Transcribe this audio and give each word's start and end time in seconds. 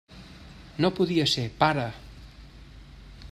No 0.85 0.91
podia 0.99 1.27
ser, 1.33 1.45
pare! 1.61 1.85